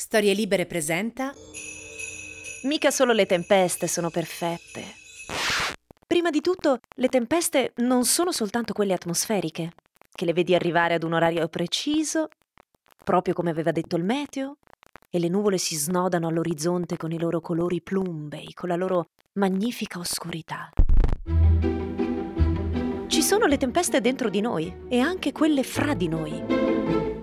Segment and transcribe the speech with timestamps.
[0.00, 1.30] Storie Libere presenta
[2.62, 4.82] Mica solo le tempeste sono perfette.
[6.06, 9.72] Prima di tutto, le tempeste non sono soltanto quelle atmosferiche,
[10.10, 12.28] che le vedi arrivare ad un orario preciso,
[13.04, 14.56] proprio come aveva detto il meteo,
[15.10, 19.98] e le nuvole si snodano all'orizzonte con i loro colori plumbei, con la loro magnifica
[19.98, 20.70] oscurità.
[23.06, 26.42] Ci sono le tempeste dentro di noi e anche quelle fra di noi.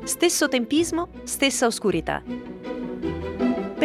[0.03, 2.21] Stesso tempismo, stessa oscurità.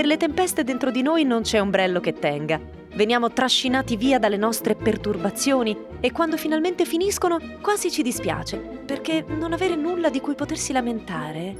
[0.02, 2.60] Per le tempeste dentro di noi non c'è ombrello che tenga.
[2.94, 9.52] Veniamo trascinati via dalle nostre perturbazioni e quando finalmente finiscono quasi ci dispiace, perché non
[9.52, 11.54] avere nulla di cui potersi lamentare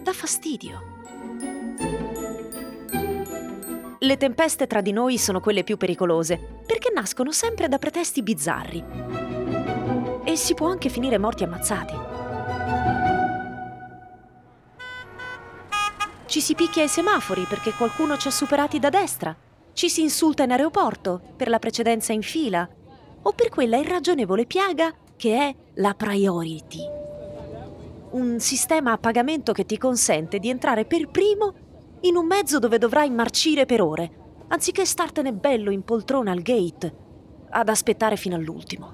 [0.00, 0.82] dà fastidio.
[3.98, 8.84] Le tempeste tra di noi sono quelle più pericolose, perché nascono sempre da pretesti bizzarri.
[10.22, 12.07] E si può anche finire morti ammazzati.
[16.28, 19.34] Ci si picchia ai semafori perché qualcuno ci ha superati da destra.
[19.72, 22.68] Ci si insulta in aeroporto per la precedenza in fila.
[23.22, 26.82] O per quella irragionevole piaga che è la priority.
[28.10, 31.54] Un sistema a pagamento che ti consente di entrare per primo
[32.00, 34.10] in un mezzo dove dovrai marcire per ore,
[34.48, 36.94] anziché startene bello in poltrona al gate
[37.48, 38.92] ad aspettare fino all'ultimo.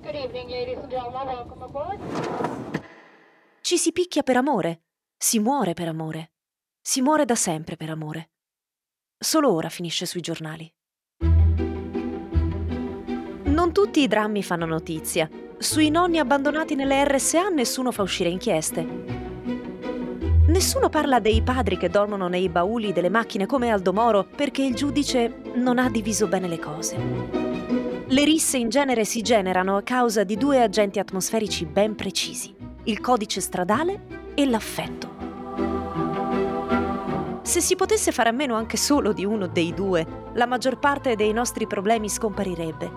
[3.60, 4.82] Ci si picchia per amore,
[5.16, 6.33] si muore per amore.
[6.86, 8.32] Si muore da sempre per amore.
[9.16, 10.70] Solo ora finisce sui giornali.
[13.44, 15.26] Non tutti i drammi fanno notizia.
[15.56, 18.82] Sui nonni abbandonati nelle RSA nessuno fa uscire inchieste.
[20.46, 24.74] Nessuno parla dei padri che dormono nei bauli delle macchine come Aldo Moro perché il
[24.74, 26.96] giudice non ha diviso bene le cose.
[28.06, 33.00] Le risse in genere si generano a causa di due agenti atmosferici ben precisi, il
[33.00, 35.14] codice stradale e l'affetto.
[37.44, 41.14] Se si potesse fare a meno anche solo di uno dei due, la maggior parte
[41.14, 42.90] dei nostri problemi scomparirebbe.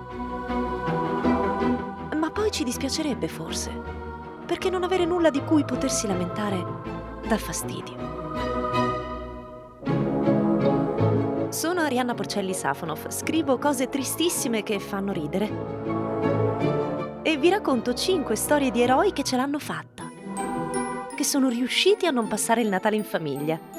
[2.16, 3.70] Ma poi ci dispiacerebbe forse,
[4.46, 6.66] perché non avere nulla di cui potersi lamentare
[7.28, 7.96] dà fastidio.
[11.50, 15.52] Sono Arianna Porcelli Safonov, scrivo cose tristissime che fanno ridere.
[17.22, 20.10] E vi racconto 5 storie di eroi che ce l'hanno fatta,
[21.14, 23.77] che sono riusciti a non passare il Natale in famiglia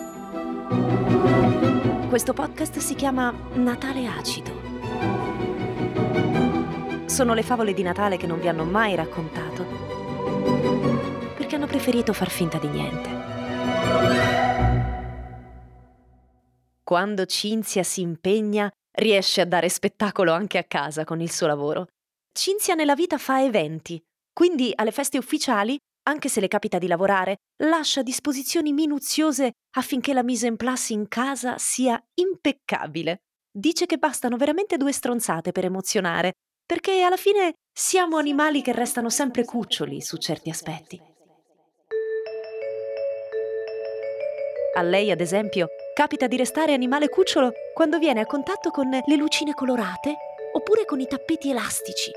[2.08, 4.66] questo podcast si chiama Natale acido.
[7.06, 9.64] Sono le favole di Natale che non vi hanno mai raccontato,
[11.36, 13.08] perché hanno preferito far finta di niente.
[16.82, 18.68] Quando Cinzia si impegna,
[18.98, 21.86] riesce a dare spettacolo anche a casa con il suo lavoro.
[22.32, 24.02] Cinzia nella vita fa eventi,
[24.32, 25.78] quindi alle feste ufficiali
[26.08, 31.06] anche se le capita di lavorare, lascia disposizioni minuziose affinché la mise en place in
[31.06, 33.18] casa sia impeccabile.
[33.50, 36.32] Dice che bastano veramente due stronzate per emozionare,
[36.64, 41.00] perché alla fine siamo animali che restano sempre cuccioli su certi aspetti.
[44.76, 49.16] A lei, ad esempio, capita di restare animale cucciolo quando viene a contatto con le
[49.16, 50.14] lucine colorate
[50.52, 52.10] oppure con i tappeti elastici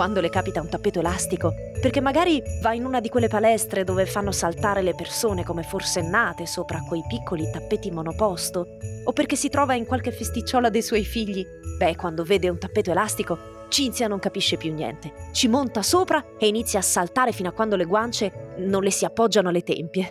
[0.00, 4.06] quando le capita un tappeto elastico, perché magari va in una di quelle palestre dove
[4.06, 9.74] fanno saltare le persone come forsennate sopra quei piccoli tappeti monoposto, o perché si trova
[9.74, 11.44] in qualche festicciola dei suoi figli.
[11.76, 15.12] Beh, quando vede un tappeto elastico, Cinzia non capisce più niente.
[15.32, 19.04] Ci monta sopra e inizia a saltare fino a quando le guance non le si
[19.04, 20.10] appoggiano alle tempie.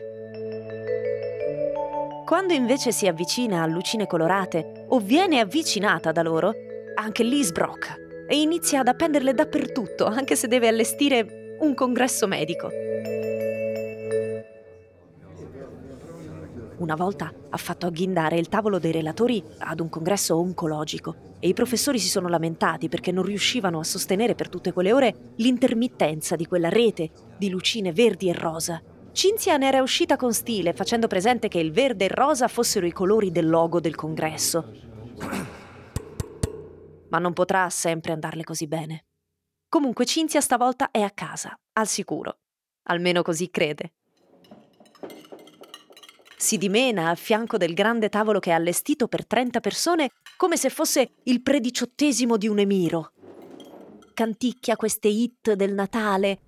[2.27, 6.53] Quando invece si avvicina a lucine colorate o viene avvicinata da loro,
[6.93, 7.97] anche lì sbrocca
[8.29, 12.69] e inizia ad appenderle dappertutto, anche se deve allestire un congresso medico.
[16.79, 21.53] una volta ha fatto agghindare il tavolo dei relatori ad un congresso oncologico e i
[21.53, 26.45] professori si sono lamentati perché non riuscivano a sostenere per tutte quelle ore l'intermittenza di
[26.45, 28.81] quella rete di lucine verdi e rosa.
[29.11, 32.85] Cinzia ne era uscita con stile, facendo presente che il verde e il rosa fossero
[32.85, 34.71] i colori del logo del congresso.
[37.09, 39.05] Ma non potrà sempre andarle così bene.
[39.67, 42.39] Comunque Cinzia stavolta è a casa, al sicuro.
[42.83, 43.93] Almeno così crede
[46.39, 50.69] si dimena a fianco del grande tavolo che è allestito per 30 persone come se
[50.69, 53.11] fosse il prediciottesimo di un emiro.
[54.13, 56.39] Canticchia queste hit del Natale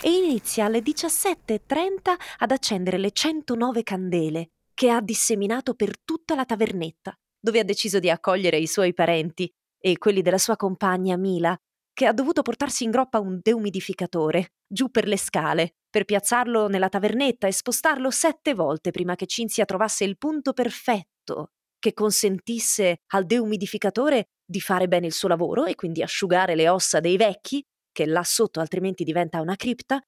[0.00, 6.44] e inizia alle 17.30 ad accendere le 109 candele che ha disseminato per tutta la
[6.44, 9.52] tavernetta, dove ha deciso di accogliere i suoi parenti
[9.82, 11.56] e quelli della sua compagna Mila,
[11.92, 16.88] che ha dovuto portarsi in groppa un deumidificatore giù per le scale per piazzarlo nella
[16.88, 23.26] tavernetta e spostarlo sette volte prima che Cinzia trovasse il punto perfetto che consentisse al
[23.26, 28.06] deumidificatore di fare bene il suo lavoro e quindi asciugare le ossa dei vecchi, che
[28.06, 30.00] là sotto altrimenti diventa una cripta,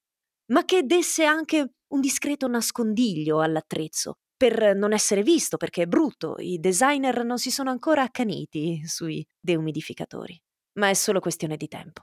[0.53, 6.37] ma che desse anche un discreto nascondiglio all'attrezzo, per non essere visto perché è brutto,
[6.39, 10.41] i designer non si sono ancora accaniti sui deumidificatori.
[10.75, 12.03] Ma è solo questione di tempo.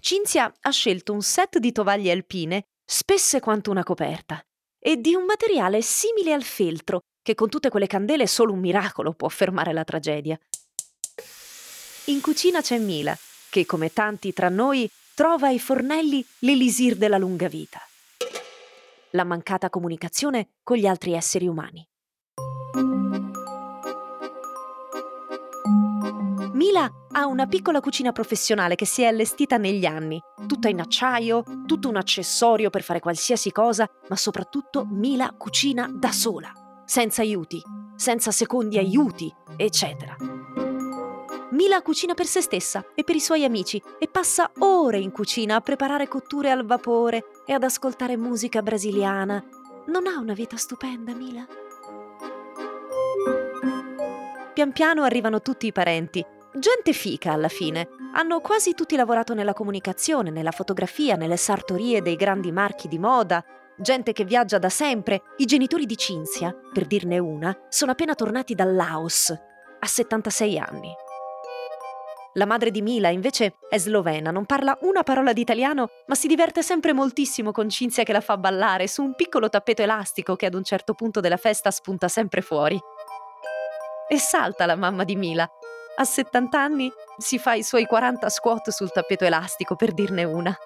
[0.00, 4.42] Cinzia ha scelto un set di tovaglie alpine spesse quanto una coperta
[4.78, 9.12] e di un materiale simile al feltro, che con tutte quelle candele solo un miracolo
[9.12, 10.38] può fermare la tragedia.
[12.06, 13.16] In cucina c'è Mila,
[13.50, 17.80] che come tanti tra noi trova ai fornelli l'elisir della lunga vita.
[19.12, 21.84] La mancata comunicazione con gli altri esseri umani.
[26.52, 31.42] Mila ha una piccola cucina professionale che si è allestita negli anni, tutta in acciaio,
[31.66, 36.52] tutto un accessorio per fare qualsiasi cosa, ma soprattutto Mila cucina da sola,
[36.84, 37.60] senza aiuti,
[37.96, 40.14] senza secondi aiuti, eccetera.
[41.60, 45.56] Mila cucina per se stessa e per i suoi amici e passa ore in cucina
[45.56, 49.44] a preparare cotture al vapore e ad ascoltare musica brasiliana.
[49.88, 51.46] Non ha una vita stupenda, Mila?
[54.54, 56.24] Pian piano arrivano tutti i parenti
[56.54, 57.90] Gente fica alla fine.
[58.14, 63.44] Hanno quasi tutti lavorato nella comunicazione, nella fotografia, nelle sartorie dei grandi marchi di moda.
[63.76, 65.22] Gente che viaggia da sempre.
[65.36, 71.08] I genitori di Cinzia, per dirne una, sono appena tornati dal Laos, a 76 anni.
[72.34, 76.28] La madre di Mila invece è slovena, non parla una parola di italiano, ma si
[76.28, 80.46] diverte sempre moltissimo con Cinzia che la fa ballare su un piccolo tappeto elastico che
[80.46, 82.80] ad un certo punto della festa spunta sempre fuori.
[84.08, 85.50] E salta la mamma di Mila,
[85.96, 90.56] a 70 anni si fa i suoi 40 squat sul tappeto elastico, per dirne una.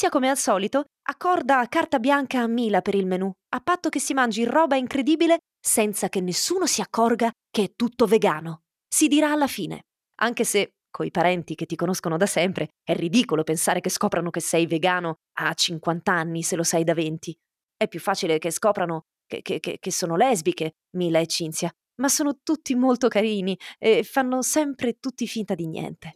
[0.00, 4.00] Cinzia, come al solito, accorda carta bianca a Mila per il menù, a patto che
[4.00, 8.62] si mangi roba incredibile senza che nessuno si accorga che è tutto vegano.
[8.88, 9.82] Si dirà alla fine,
[10.22, 14.40] anche se coi parenti che ti conoscono da sempre è ridicolo pensare che scoprano che
[14.40, 17.36] sei vegano a 50 anni se lo sei da 20.
[17.76, 21.70] È più facile che scoprano che, che, che sono lesbiche, Mila e Cinzia,
[22.00, 26.14] ma sono tutti molto carini e fanno sempre tutti finta di niente.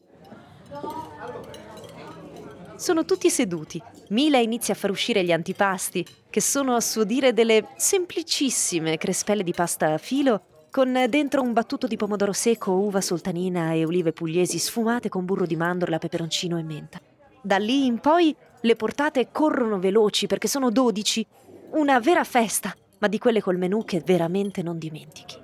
[2.77, 3.81] Sono tutti seduti.
[4.09, 9.43] Mila inizia a far uscire gli antipasti, che sono a suo dire delle semplicissime crespelle
[9.43, 14.13] di pasta a filo con dentro un battuto di pomodoro secco, uva sultanina e olive
[14.13, 17.01] pugliesi sfumate con burro di mandorla, peperoncino e menta.
[17.41, 21.25] Da lì in poi le portate corrono veloci perché sono dodici.
[21.73, 25.44] Una vera festa ma di quelle col menù che veramente non dimentichi.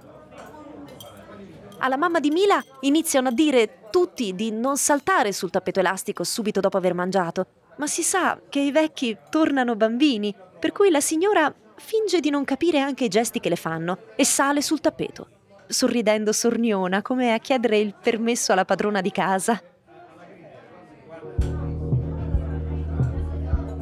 [1.82, 6.60] Alla mamma di Mila iniziano a dire tutti di non saltare sul tappeto elastico subito
[6.60, 7.46] dopo aver mangiato,
[7.76, 12.44] ma si sa che i vecchi tornano bambini, per cui la signora finge di non
[12.44, 15.28] capire anche i gesti che le fanno e sale sul tappeto,
[15.66, 19.58] sorridendo sorniona come a chiedere il permesso alla padrona di casa.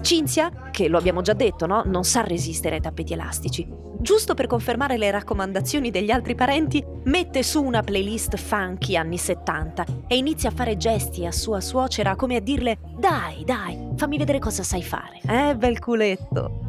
[0.00, 1.82] Cinzia, che lo abbiamo già detto, no?
[1.86, 3.66] non sa resistere ai tappeti elastici.
[4.00, 9.84] Giusto per confermare le raccomandazioni degli altri parenti, mette su una playlist funky anni 70
[10.06, 14.38] e inizia a fare gesti a sua suocera come a dirle Dai, dai, fammi vedere
[14.38, 15.20] cosa sai fare.
[15.26, 16.66] Eh, bel culetto.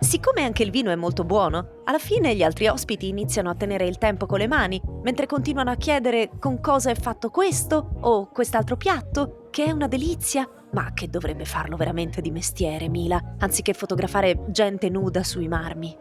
[0.00, 3.86] Siccome anche il vino è molto buono, alla fine gli altri ospiti iniziano a tenere
[3.86, 8.28] il tempo con le mani, mentre continuano a chiedere con cosa è fatto questo o
[8.28, 13.72] quest'altro piatto, che è una delizia, ma che dovrebbe farlo veramente di mestiere, Mila, anziché
[13.72, 15.96] fotografare gente nuda sui marmi.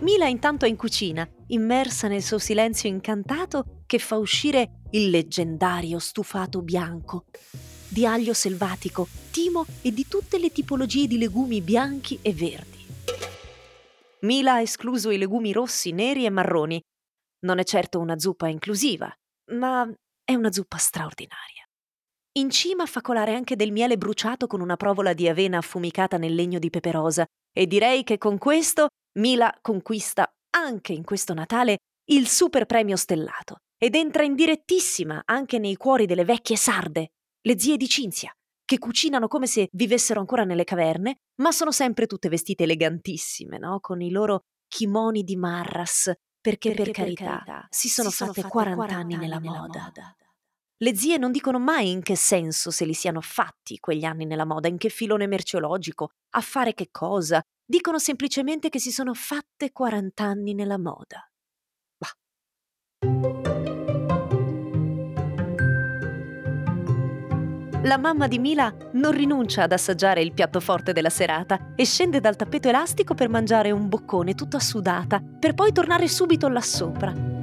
[0.00, 5.98] Mila intanto è in cucina, immersa nel suo silenzio incantato che fa uscire il leggendario
[5.98, 7.24] stufato bianco,
[7.88, 12.86] di aglio selvatico, timo e di tutte le tipologie di legumi bianchi e verdi.
[14.20, 16.80] Mila ha escluso i legumi rossi, neri e marroni.
[17.40, 19.12] Non è certo una zuppa inclusiva,
[19.52, 19.90] ma
[20.28, 21.66] è una zuppa straordinaria.
[22.32, 26.34] In cima fa colare anche del miele bruciato con una provola di avena affumicata nel
[26.34, 31.78] legno di peperosa e direi che con questo Mila conquista anche in questo Natale
[32.10, 37.58] il super premio stellato ed entra in direttissima anche nei cuori delle vecchie sarde, le
[37.58, 38.30] zie di Cinzia,
[38.66, 43.80] che cucinano come se vivessero ancora nelle caverne, ma sono sempre tutte vestite elegantissime, no?
[43.80, 48.16] Con i loro kimoni di marras, perché, perché per, carità, per carità si sono, si
[48.16, 49.82] fatte, sono fatte 40, 40 anni nella, nella moda.
[49.82, 50.16] moda.
[50.80, 54.44] Le zie non dicono mai in che senso se li siano fatti quegli anni nella
[54.44, 57.42] moda, in che filone merceologico, a fare che cosa.
[57.64, 61.28] Dicono semplicemente che si sono fatte 40 anni nella moda.
[61.96, 62.14] Bah.
[67.82, 72.20] La mamma di Mila non rinuncia ad assaggiare il piatto forte della serata e scende
[72.20, 77.37] dal tappeto elastico per mangiare un boccone tutta sudata, per poi tornare subito là sopra.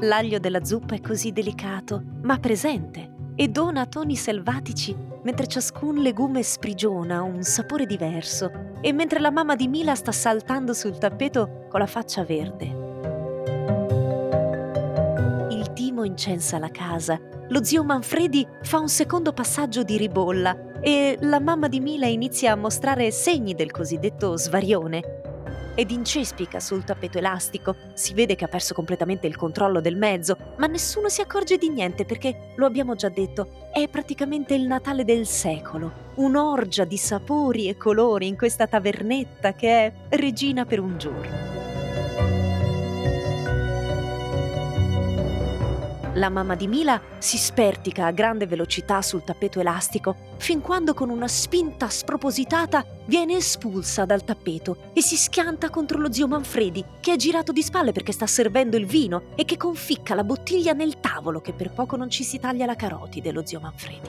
[0.00, 6.42] L'aglio della zuppa è così delicato, ma presente, e dona toni selvatici, mentre ciascun legume
[6.42, 8.50] sprigiona un sapore diverso,
[8.80, 12.66] e mentre la mamma di Mila sta saltando sul tappeto con la faccia verde.
[15.50, 21.16] Il timo incensa la casa lo zio Manfredi fa un secondo passaggio di ribolla e
[21.20, 25.27] la mamma di Mila inizia a mostrare segni del cosiddetto svarione.
[25.78, 30.36] Ed incespica sul tappeto elastico, si vede che ha perso completamente il controllo del mezzo,
[30.56, 35.04] ma nessuno si accorge di niente perché, lo abbiamo già detto, è praticamente il Natale
[35.04, 40.98] del secolo, un'orgia di sapori e colori in questa tavernetta che è regina per un
[40.98, 41.57] giorno.
[46.18, 51.10] La mamma di Mila si spertica a grande velocità sul tappeto elastico, fin quando con
[51.10, 57.12] una spinta spropositata viene espulsa dal tappeto e si schianta contro lo zio Manfredi, che
[57.12, 60.98] è girato di spalle perché sta servendo il vino e che conficca la bottiglia nel
[60.98, 64.08] tavolo che per poco non ci si taglia la carotide, lo zio Manfredi.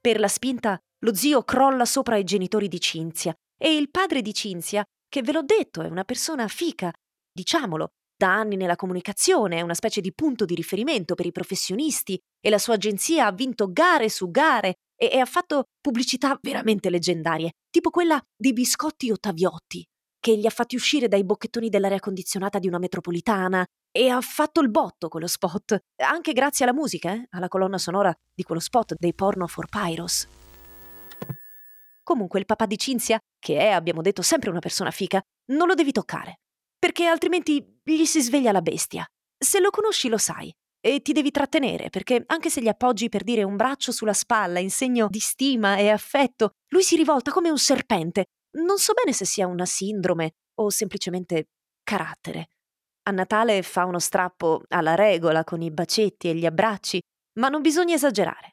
[0.00, 4.34] Per la spinta, lo zio crolla sopra i genitori di Cinzia e il padre di
[4.34, 6.90] Cinzia che ve l'ho detto, è una persona fica,
[7.30, 12.18] diciamolo, da anni nella comunicazione, è una specie di punto di riferimento per i professionisti
[12.40, 16.88] e la sua agenzia ha vinto gare su gare e, e ha fatto pubblicità veramente
[16.88, 19.86] leggendarie, tipo quella dei biscotti Ottaviotti,
[20.18, 24.62] che li ha fatti uscire dai bocchettoni dell'aria condizionata di una metropolitana e ha fatto
[24.62, 27.26] il botto quello spot, anche grazie alla musica, eh?
[27.32, 30.26] alla colonna sonora di quello spot dei porno for Pyros.
[32.02, 35.20] Comunque il papà di Cinzia, che è, abbiamo detto, sempre una persona fica,
[35.50, 36.38] non lo devi toccare,
[36.78, 39.04] perché altrimenti gli si sveglia la bestia.
[39.36, 43.24] Se lo conosci lo sai, e ti devi trattenere, perché anche se gli appoggi per
[43.24, 47.50] dire un braccio sulla spalla in segno di stima e affetto, lui si rivolta come
[47.50, 48.26] un serpente.
[48.58, 51.46] Non so bene se sia una sindrome o semplicemente
[51.82, 52.48] carattere.
[53.08, 57.00] A Natale fa uno strappo alla regola con i bacetti e gli abbracci,
[57.40, 58.51] ma non bisogna esagerare.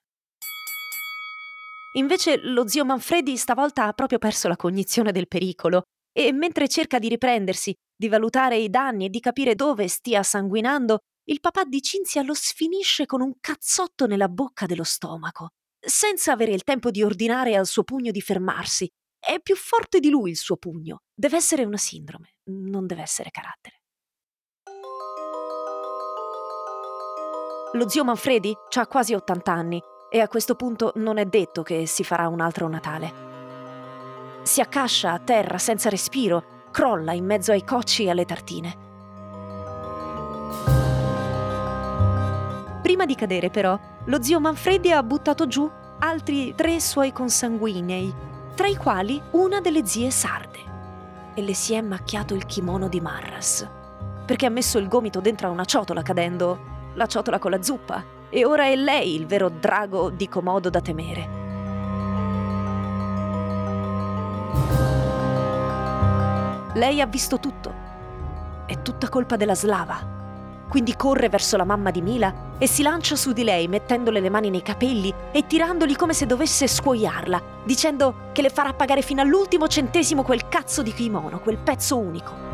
[1.93, 7.00] Invece lo zio Manfredi stavolta ha proprio perso la cognizione del pericolo e mentre cerca
[7.00, 11.81] di riprendersi, di valutare i danni e di capire dove stia sanguinando, il papà di
[11.81, 17.03] Cinzia lo sfinisce con un cazzotto nella bocca dello stomaco, senza avere il tempo di
[17.03, 18.88] ordinare al suo pugno di fermarsi.
[19.19, 21.00] È più forte di lui il suo pugno.
[21.13, 23.81] Deve essere una sindrome, non deve essere carattere.
[27.74, 31.86] Lo zio Manfredi ha quasi 80 anni e a questo punto non è detto che
[31.86, 33.28] si farà un altro Natale.
[34.42, 38.88] Si accascia a terra senza respiro, crolla in mezzo ai cocci e alle tartine.
[42.82, 48.13] Prima di cadere, però, lo zio Manfredi ha buttato giù altri tre suoi consanguinei,
[48.56, 50.58] tra i quali una delle zie sarde.
[51.36, 53.68] E le si è macchiato il kimono di Marras,
[54.25, 56.60] perché ha messo il gomito dentro a una ciotola cadendo,
[56.96, 60.82] la ciotola con la zuppa, e ora è lei il vero drago di comodo da
[60.82, 61.38] temere.
[66.76, 67.88] Lei ha visto tutto.
[68.66, 70.18] È tutta colpa della slava.
[70.70, 74.30] Quindi corre verso la mamma di Mila e si lancia su di lei mettendole le
[74.30, 79.22] mani nei capelli e tirandoli come se dovesse scuoiarla, dicendo che le farà pagare fino
[79.22, 82.49] all'ultimo centesimo quel cazzo di kimono, quel pezzo unico.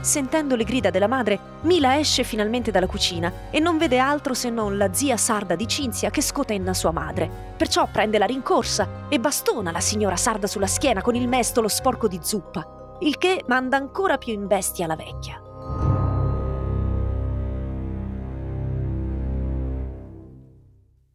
[0.00, 4.48] Sentendo le grida della madre, Mila esce finalmente dalla cucina e non vede altro se
[4.48, 7.28] non la zia sarda di Cinzia che scotenna sua madre.
[7.56, 12.08] Perciò prende la rincorsa e bastona la signora sarda sulla schiena con il mestolo sporco
[12.08, 15.42] di zuppa, il che manda ancora più in bestia la vecchia.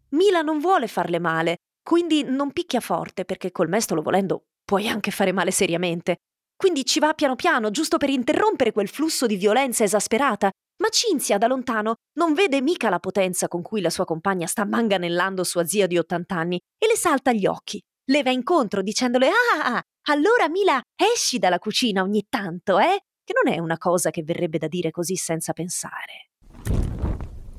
[0.10, 5.12] Mila non vuole farle male, quindi non picchia forte perché col mestolo volendo puoi anche
[5.12, 6.18] fare male seriamente.
[6.64, 10.50] Quindi ci va piano piano, giusto per interrompere quel flusso di violenza esasperata.
[10.82, 14.64] Ma Cinzia da lontano non vede mica la potenza con cui la sua compagna sta
[14.64, 17.82] manganellando sua zia di 80 anni e le salta agli occhi.
[18.10, 19.28] Le va incontro dicendole:
[19.62, 22.98] Ah, allora Mila, esci dalla cucina ogni tanto, eh?
[23.22, 26.30] Che non è una cosa che verrebbe da dire così senza pensare.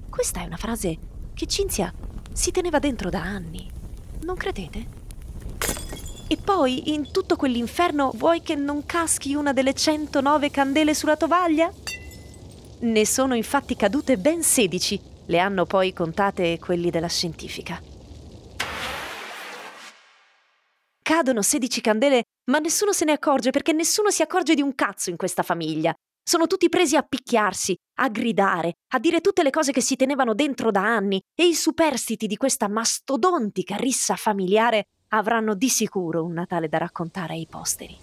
[0.08, 0.96] Questa è una frase
[1.34, 1.92] che Cinzia
[2.32, 3.70] si teneva dentro da anni.
[4.22, 5.03] Non credete?
[6.34, 11.72] E poi, in tutto quell'inferno, vuoi che non caschi una delle 109 candele sulla tovaglia?
[12.80, 17.80] Ne sono infatti cadute ben 16, le hanno poi contate quelli della scientifica.
[21.02, 25.10] Cadono 16 candele, ma nessuno se ne accorge perché nessuno si accorge di un cazzo
[25.10, 25.94] in questa famiglia.
[26.20, 30.34] Sono tutti presi a picchiarsi, a gridare, a dire tutte le cose che si tenevano
[30.34, 34.86] dentro da anni e i superstiti di questa mastodontica rissa familiare
[35.16, 37.96] avranno di sicuro un Natale da raccontare ai posteri.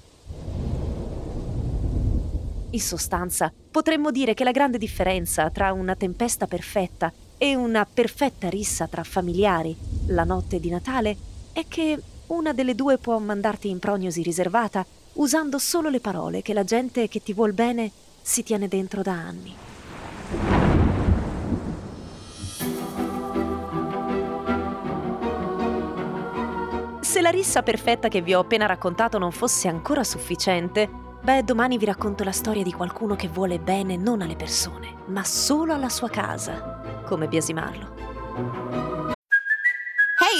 [2.73, 8.49] In sostanza, potremmo dire che la grande differenza tra una tempesta perfetta e una perfetta
[8.49, 9.75] rissa tra familiari
[10.07, 11.17] la notte di Natale
[11.51, 16.53] è che una delle due può mandarti in prognosi riservata usando solo le parole che
[16.53, 17.91] la gente che ti vuol bene
[18.21, 19.70] si tiene dentro da anni.
[27.11, 30.89] Se la rissa perfetta che vi ho appena raccontato non fosse ancora sufficiente,
[31.21, 35.21] beh, domani vi racconto la storia di qualcuno che vuole bene non alle persone, ma
[35.25, 38.90] solo alla sua casa, come biasimarlo.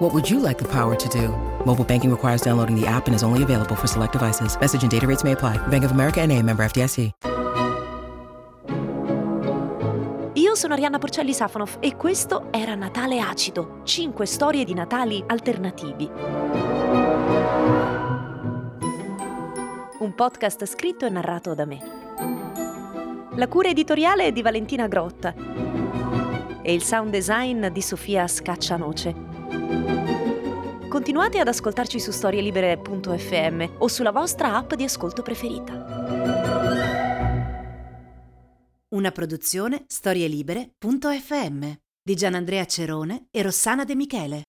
[0.00, 1.28] What would you like the power to do?
[1.66, 4.56] Mobile banking requires downloading the app and is only available for select devices.
[4.58, 5.58] Message and data rates may apply.
[5.68, 7.10] Bank of America NA, member FDIC.
[10.36, 16.10] Io sono Arianna Porcelli Safonov e questo era Natale Acido, 5 storie di Natali alternativi.
[19.98, 21.78] Un podcast scritto e narrato da me.
[23.34, 25.34] La cura editoriale è di Valentina Grotta
[26.62, 29.29] e il sound design di Sofia Scaccianoce.
[30.88, 36.80] Continuate ad ascoltarci su storielibere.fm o sulla vostra app di ascolto preferita.
[38.88, 44.42] Una produzione storielibere.fm di Gianandrea Cerone e Rossana De Michele.